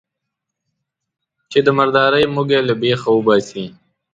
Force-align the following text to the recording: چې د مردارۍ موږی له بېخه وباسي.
چې 1.51 1.59
د 1.63 1.67
مردارۍ 1.77 2.23
موږی 2.35 2.59
له 2.67 2.73
بېخه 2.81 3.09
وباسي. 3.13 3.65